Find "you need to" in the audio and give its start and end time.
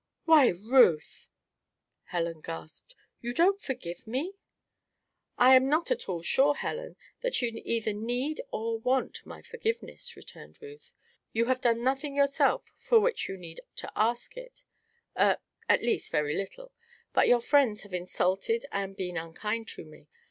13.29-13.91